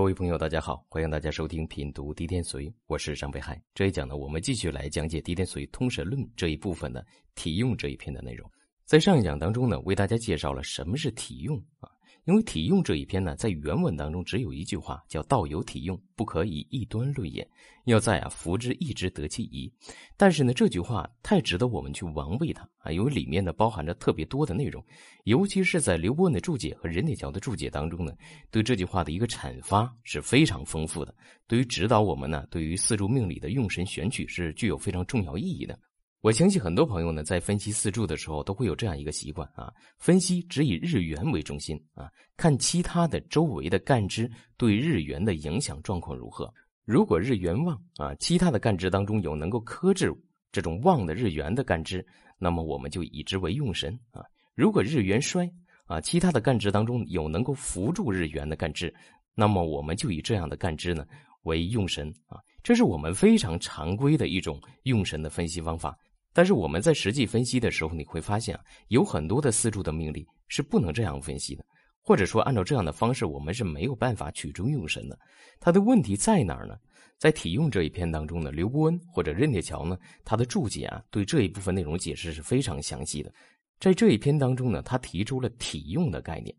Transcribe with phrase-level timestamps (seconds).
[0.00, 3.62] 各位朋友，大家好，欢迎大家收听品读滴天随，我是张北海。
[3.74, 8.50] 这一讲呢，我们继续来讲解滴天随通神论这一部分的体用这一篇的内容。
[8.86, 11.90] 在上一讲当中呢，为大家介绍了什么是体用啊。
[12.30, 17.44] 因为体用这一篇呢，在原文当中只有一句话，叫“道有体用，不可以一端论也”。
[17.86, 19.68] 要在啊，福之一之，得其宜。
[20.16, 24.80] 但是呢，这句话太值得我们去玩味它啊，因为里面呢包含着特别多的内容，
[25.24, 28.12] 尤其是在刘伯温的注解和任铁桥的注解当中呢，
[28.48, 31.12] 对这句话的一个阐发是非常丰富的。
[31.48, 35.76] 对于指导我们呢，对于四柱命理的用神选取是具有非常重要意义的。
[36.22, 46.52] 我相信很多朋友呢，在分析四柱的时候，都会有这样一个习惯啊：分析只以日元为中心啊，看其他的周围的干支对日元的影响状况如何。
[46.84, 50.12] 如果日元旺啊，其他的干支当中有能够克制
[50.52, 52.06] 这种旺的日元的干支，
[52.38, 54.20] 那么我们就以之为用神啊；
[54.54, 55.50] 如果日元衰
[55.86, 58.94] 啊，其他的干支当中有能够扶助日元的干支，
[59.34, 61.06] 那么我们就以这样的干支呢
[61.44, 62.36] 为用神啊。
[62.62, 65.96] 这是我们非常常规的一种用神的分析方法。
[66.32, 71.64] 但是我们在实际分析的时候，你会发现啊，有很多的四柱的命理是不能这样分析的，
[72.02, 75.18] 或者说按照这样的方式，我们是没有办法取中用神的。
[75.58, 76.76] 它的问题在哪儿呢？
[77.18, 83.30] 在体用这一篇当中呢，刘伯温或者任铁桥呢，他的注解啊，对这一部分内容解释是非常详细的。
[83.78, 86.54] 在这一篇当中呢，他提出了体用的概念。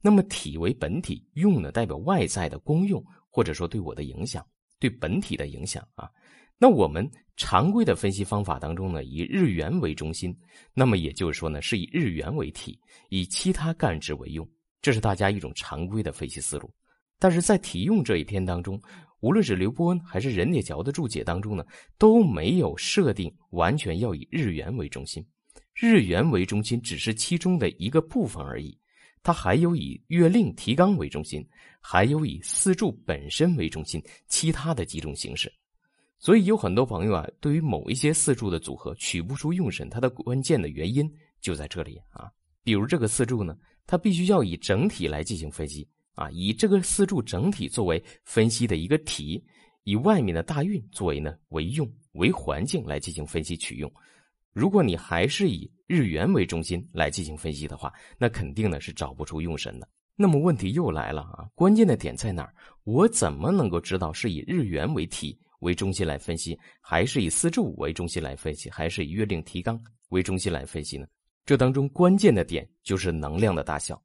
[0.00, 4.46] 那么体为本体，用呢代表外在的功用，或者说对我的影响，
[4.78, 6.08] 对本体的影响啊。
[6.58, 10.34] 那我们常规的分析方法当中呢，以日元为中心，
[10.72, 12.78] 那么也就是说呢，是以日元为体，
[13.10, 14.48] 以其他干支为用，
[14.80, 16.70] 这是大家一种常规的分析思路。
[17.18, 18.80] 但是在体用这一篇当中，
[19.20, 21.64] 无论是刘伯温还是任铁桥的注解当中呢，
[21.98, 25.24] 都没有设定完全要以日元为中心，
[25.74, 28.78] 日元为中心只是其中的一个部分而已，
[29.22, 31.44] 它还有以月令提纲为中心，
[31.80, 35.52] 还有以四柱本身为中心，其他的几种形式。
[36.24, 41.06] 所以有很多朋友啊，对于某一些四柱的组合取不出用神，它的关键的原因
[41.38, 42.30] 就在这里啊。
[42.62, 43.54] 比如这个四柱呢，
[43.86, 49.44] 它必须要以整体来进行分析啊，以这个四柱整体作为分析的一个体，
[49.82, 53.92] 以外面的大运作为呢为用为环境来进行分析取用。
[54.54, 59.86] 如果你还是以日元为中心来进行分析的话，那肯定呢是找不出用神的。
[60.16, 62.54] 那么问题又来了啊，关键的点在哪儿？
[62.84, 65.38] 我怎么能够知道是以日元为体？
[65.64, 71.06] 为中心来分析，还是以四柱为中心来分析，还是以月令提纲为中心来分析呢？
[71.46, 74.00] 这当中关键的点就是能量的大小。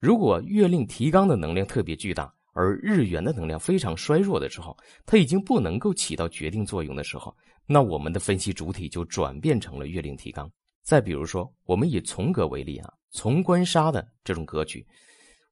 [0.00, 7.34] 如果月令提纲的能量特别巨大，而日元的能量非常衰弱的时候，它已经不能够起到决定作用的时候，
[7.66, 10.50] 那我们的分析主体就转变成了月令提纲。
[10.82, 14.86] 再比如说，我们以从格为例啊，从官杀的这种格局，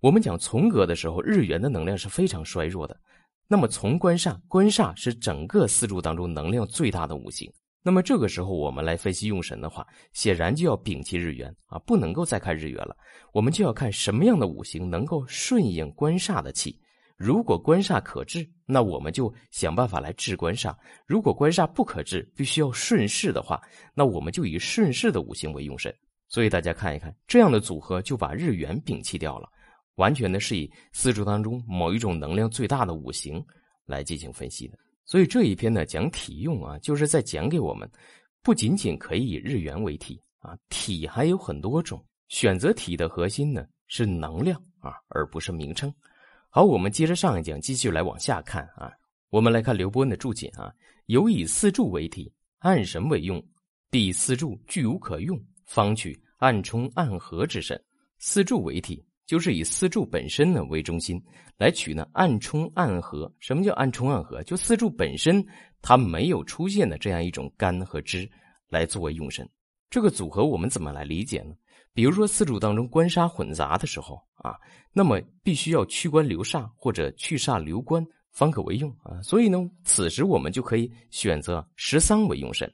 [0.00, 2.98] 我们讲从格的时候，日元的能量是非常衰弱的。
[3.52, 7.52] 那么从官煞，官煞是整个四柱当中能量最大的五行。
[7.82, 12.96] 那么这个时候我们来分析用神的话，显然就要摒弃日元啊，不能够再看日元了。
[13.32, 16.80] 我们就要看什么样的五行能够顺应官煞的气。
[17.16, 20.72] 如果官煞可治，那我们就想办法来治官煞；
[21.04, 23.60] 如果官煞不可治，必须要顺势的话，
[23.94, 25.92] 那我们就以顺势的五行为用神。
[26.28, 29.48] 所以大家看一看，这样的组合就把日元摒弃掉了。
[30.00, 33.44] 完全的是以四柱当中某一种能量最大的五行
[33.84, 37.88] 来进行分析的，所以这一篇呢讲体用啊，就是在讲给我们，
[38.42, 45.92] 不仅仅可以以日元为体啊，体还有很多种，选择体的核心呢是能量啊，而不是名称。
[46.48, 48.90] 好，我们接着上一讲继续来往下看啊，
[49.28, 50.72] 我们来看刘伯温的注解啊，
[51.06, 53.44] 有以四柱为体，按神为用，
[53.90, 57.78] 第四柱具无可用，方取暗冲暗合之神，
[58.18, 59.04] 四柱为体。
[59.30, 61.22] 就是以四柱本身呢为中心
[61.56, 63.32] 来取呢暗冲暗合。
[63.38, 64.42] 什么叫暗冲暗合？
[64.42, 65.40] 就四柱本身
[65.80, 68.28] 它没有出现的这样一种干和支
[68.68, 69.48] 来作为用神。
[69.88, 71.54] 这个组合我们怎么来理解呢？
[71.94, 74.56] 比如说四柱当中官杀混杂的时候啊，
[74.92, 79.22] 那么必须要去官留煞或者去煞留官方可为用啊。
[79.22, 82.68] 所以呢，此时我们就可以选择食丧为用神。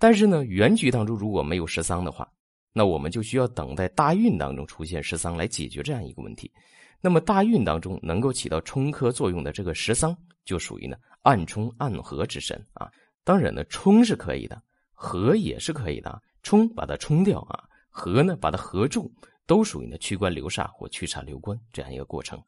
[0.00, 2.28] 但是呢，原局当中如果没有食丧的话。
[2.78, 6.52] 那我们就需要等待大运当中出现食丧来解决这样一个问题。
[7.00, 10.14] 那么大运当中能够起到冲克作用的这个食丧，
[10.44, 12.92] 就属于呢暗冲暗合之神啊。
[13.24, 14.62] 当然呢，冲是可以的，
[14.92, 16.22] 合也是可以的。
[16.42, 19.10] 冲把它冲掉啊，合呢把它合住，
[19.46, 22.38] 都属于呢驱官留煞或驱煞留官这样一个过程。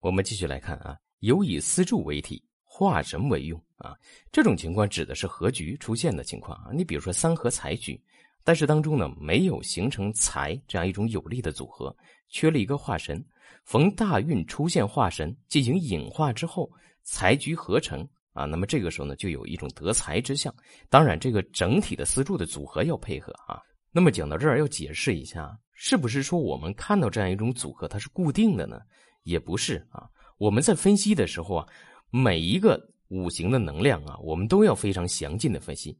[0.00, 3.94] 我们继续来看啊，有以四柱为体，化神为用啊。
[4.32, 6.70] 这种情况指的是合局出现的情况啊。
[6.72, 8.00] 你比如说三合财局。
[8.46, 11.94] 但是当中呢，没有形成财这样一种有力的组合，
[12.28, 13.20] 缺了一个化神，
[13.64, 16.70] 逢大运出现化神，进行引化之后，
[17.02, 20.54] 财局合成啊，那么这个时候呢，就有一种得财之象。
[20.88, 23.60] 当然，这个整体的四柱的组合要配合啊。
[23.90, 28.78] 那么讲到这儿，要解释一下，是不是说我们看到这样一种组合，它是固定的呢？
[29.24, 30.06] 也不是啊。
[30.38, 31.66] 我们在分析的时候啊，
[32.10, 35.98] 每一个五行的能量啊，我们都要非常详尽的分析，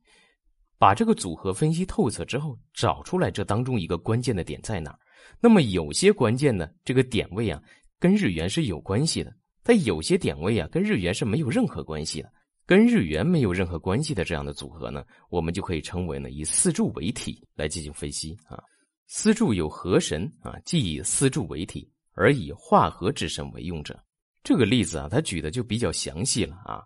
[0.78, 4.98] 把这个组合分析透彻之后，找出来这当中一个关键的点在哪儿。
[5.40, 7.60] 那么有些关键呢，这个点位啊，
[7.98, 9.30] 跟日元是有关系的；
[9.62, 12.30] 但有些点位啊，跟日元是没有任何关系的。
[12.66, 18.60] 跟日元没有任何关系的这样的组合呢，我们就可以称为呢以四柱为体来进行分析啊。
[19.06, 23.96] 四柱有合神啊，即以四柱为体，而以化合之神为用者。
[24.42, 26.82] 这个例子啊，他举的就比较详细了啊。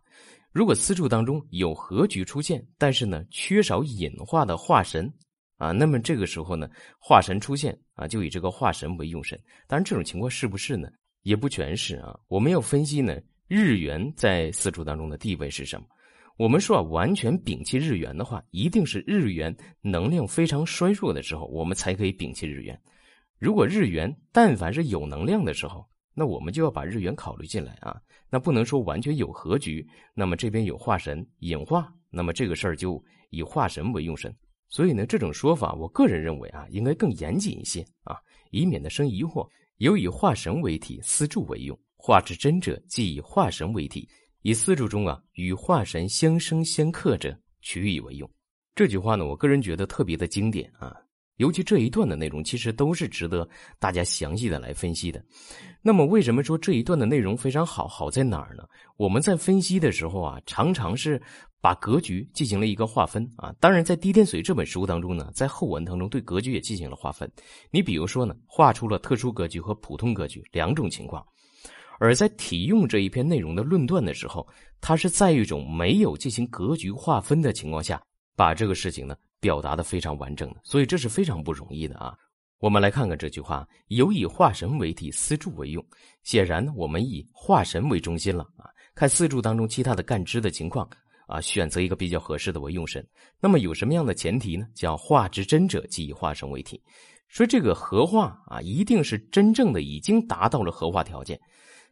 [0.53, 5.13] 如果四柱当中有合局出现，但是呢缺少引化的化神。
[5.57, 6.67] 啊，那么这个时候呢，
[6.99, 9.39] 化神出现啊，就以这个化神为用神。
[9.67, 10.89] 当然，这种情况是不是呢？
[11.21, 12.19] 也不全是啊。
[12.29, 15.87] 我们要分析呢，日元在四柱当中的地位是什么？
[16.39, 22.81] 我们说啊，完全摒弃日元的话，一定是日元能量非常衰弱的时候，我们才可以摒弃日元。
[23.39, 28.01] 如果日元但凡是有能量的时候，那我们就要把日元考虑进来啊。
[28.29, 34.35] 那不能说完全有合局，那么这边有化神引化，那么这个事儿就以化神为用神。
[34.69, 38.17] 所以呢，这种说法，我个人认为啊，应该更严谨一些啊，
[38.51, 39.49] 以免的生疑惑。
[39.79, 44.09] 有以化神为体，四柱为用，化之真者，即以化神为体，
[44.43, 48.31] 以四柱中啊与化神相生相克者，取以为用。
[48.77, 50.95] 这句话呢，我个人觉得特别的经典啊。
[51.41, 53.49] 尤其这一段的内容，其实都是值得
[53.79, 55.25] 大家详细的来分析的。
[55.81, 57.89] 那么，为什么说这一段的内容非常好？
[57.89, 58.63] 好在哪儿呢？
[58.99, 61.19] 我们在分析的时候啊，常常是
[61.59, 63.55] 把格局进行了一个划分啊。
[63.59, 67.31] 当然，在《滴天髓》这本书当中呢，在后文当中对格局也进行了划分。
[67.71, 71.25] 你比如说呢，画出了特殊格局和普通格局两种情况。
[71.99, 74.47] 而在体用这一篇内容的论断的时候，
[74.79, 77.99] 它是在一种没有进行格局划分的情况下，
[78.37, 79.17] 把这个事情呢。
[79.41, 82.15] 表达的非常完整，所以这是非常不容易的啊。
[82.59, 85.83] 我们来看看这句话：有以化神为体，四柱为用。
[86.25, 88.69] 显然呢，我们以化神为中心了啊。
[88.95, 90.87] 看四柱当中其他的干支的情况
[91.27, 93.03] 啊，选择一个比较合适的为用神。
[93.41, 94.67] 那么有什么样的前提呢？
[94.75, 96.79] 叫化之真者，即以化神为体。
[97.29, 101.41] 说这个合化啊，一定是真正的已经达到了合化条件。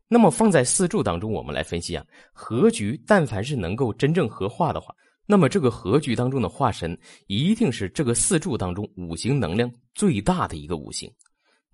[0.06, 2.04] 那么放在四柱当中，我们来分析啊，
[2.34, 4.94] 合局但凡是能够真正合化的话。
[5.30, 11.12] 那么这个合局当中的化神一定是这个四柱当中五行能量最大的一个五行，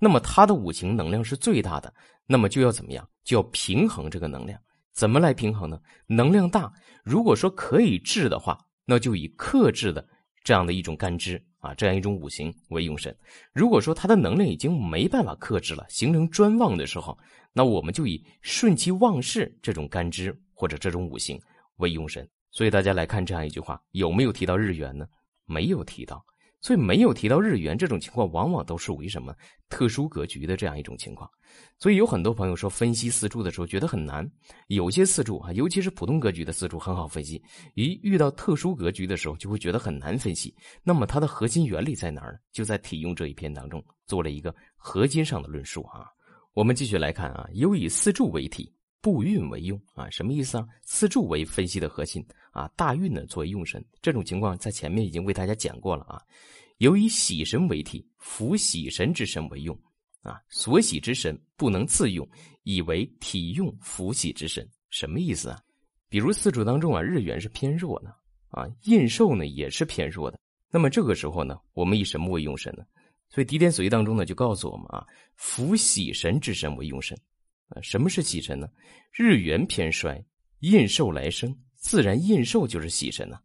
[0.00, 1.94] 那么它的五行能量是最大的，
[2.26, 3.08] 那么就要怎么样？
[3.22, 4.60] 就要平衡这个能量，
[4.92, 5.80] 怎么来平衡呢？
[6.08, 6.72] 能量大，
[7.04, 10.04] 如果说可以治的话，那就以克制的
[10.42, 13.14] 这样的一种干支啊，这样一种五行为用神；
[13.52, 17.16] 如果说它的能量已经没办法克制了，形成专旺的时候，
[17.52, 21.40] 那我们就以顺其旺势这种干支或者这种五行
[21.76, 22.28] 为用神。
[22.54, 25.06] 所以大家来看这样一句话，有没有提到日元呢？
[25.44, 26.24] 没有提到，
[26.60, 29.34] 所以没有提到日元这种情况，往往都属于什么
[29.68, 31.28] 特殊格局的这样一种情况。
[31.78, 34.24] 所以有很多朋友说分析四柱的时候觉得很难，
[34.68, 37.42] 有些四柱啊，尤其是普通格局的四柱很好分析，
[37.74, 40.54] 一遇到特殊格局的时候就会觉得很难分析。
[40.84, 42.38] 那么它的核心原理在哪儿呢？
[42.52, 46.06] 就在体用这一篇当中做了一个核心上的论述啊。
[46.52, 48.72] 我们继续来看啊，尤以四柱为体。
[49.04, 50.66] 布运为用啊，什么意思啊？
[50.80, 56.22] 四柱为分析的核心啊，大运呢作为用神，这种情况在前面已经为大家讲过了啊。
[56.78, 59.78] 由以喜神为体，辅喜神之神为用
[60.22, 62.26] 啊，所喜之神不能自用，
[62.62, 65.60] 以为体用辅喜之神，什么意思啊？
[66.08, 68.08] 比如四柱当中啊，日元是偏弱的
[68.48, 70.40] 啊，印寿呢也是偏弱的，
[70.70, 72.82] 那么这个时候呢，我们以什么为用神呢？
[73.28, 77.14] 所以《狄天髓》当中呢就告诉我们啊，辅喜神之神为用神。
[77.82, 78.68] 什么是喜神呢？
[79.12, 80.22] 日元偏衰，
[80.60, 83.38] 印寿来生，自然印寿就是喜神呢。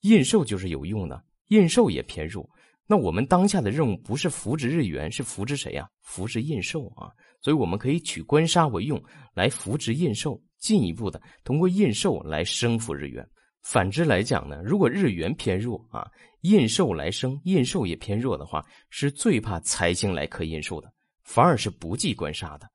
[0.00, 2.48] 印寿就是有用的，印寿也偏弱。
[2.86, 5.88] 那我们当下的任务不是扶植日元，是扶植谁呀？
[6.02, 7.10] 扶植印寿啊。
[7.40, 9.02] 所以我们可以取官杀为用，
[9.34, 13.26] 来扶植印寿，进一步的通过印寿来升服日元。
[13.62, 16.06] 反之来讲呢，如果日元偏弱啊，
[16.42, 22.70] 印寿来生，印寿也偏弱的话，是最怕财星来克印寿的，反而是不忌官杀的。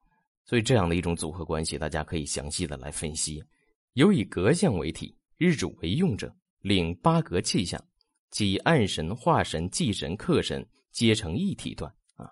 [0.50, 3.40] 所以这样的一种组合关系，大家可以详细的来分析。
[3.94, 7.80] 有以格相为体，日主为用者，领八格气象，
[8.32, 12.28] 即暗神、化神、忌神、克神，皆成一体段啊。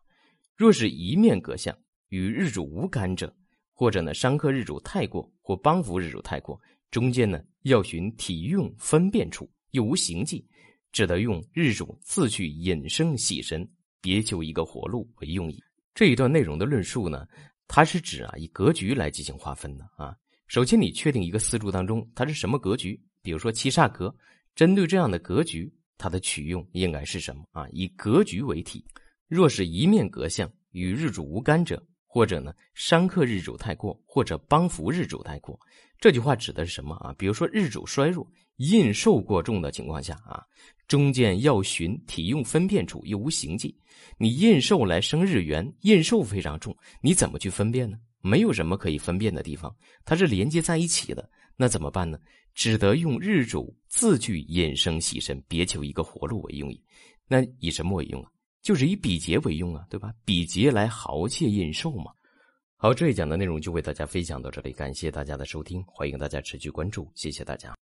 [0.56, 1.78] 若是一面格相，
[2.10, 3.32] 与日主无干者，
[3.72, 6.60] 或者呢伤克日主太过，或帮扶日主太过，
[6.90, 10.44] 中间呢要寻体用分辨处，又无行迹，
[10.92, 13.70] 只得用日主自去引生喜神，
[14.02, 15.62] 别求一个活路为用矣。
[15.94, 17.24] 这一段内容的论述呢。
[17.68, 20.16] 它是指啊以格局来进行划分的啊。
[20.48, 24.16] 首先，你确定一个四柱当中它是什么格局，比如说七煞格，
[24.56, 27.68] 针对这样的格局，它的取用应该是什么啊？
[27.72, 28.86] 以格局为体，
[29.28, 35.60] 若是一面格相与日主无干者，或者呢伤克日主太过，或者帮扶日主太过，
[36.00, 37.14] 这句话指的是什么啊？
[37.18, 38.26] 比如说日主衰弱。
[38.58, 40.44] 印寿过重的情况下啊，
[40.88, 43.76] 中间要寻体用分辨处又无形迹，
[44.18, 47.98] 你印寿来生日元，印寿非常重，你怎么去分辨呢？
[48.22, 49.74] 没有什么可以分辨的地方，
[50.04, 52.20] 它是连接在一起的，那怎么办呢？
[52.54, 56.84] 只得用日主字句引生喜神，别求一个活路为用意。
[57.28, 58.30] 那以什么为用啊？
[58.62, 60.12] 就是以比劫为用啊，对吧？
[60.26, 62.12] 比劫来豪切印寿嘛。
[62.76, 67.76] 好，这一讲的内容就为大家分享到这里，感谢大家的收听，欢迎大家持续关注，谢谢大家。